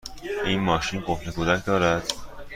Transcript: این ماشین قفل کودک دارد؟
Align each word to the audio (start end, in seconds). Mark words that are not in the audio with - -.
این 0.45 0.59
ماشین 0.59 1.03
قفل 1.07 1.31
کودک 1.31 1.65
دارد؟ 1.65 2.11